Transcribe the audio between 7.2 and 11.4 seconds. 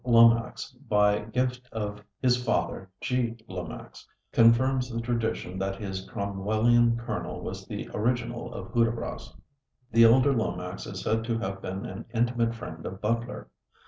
was the original of Hudibras. The elder Lomax is said to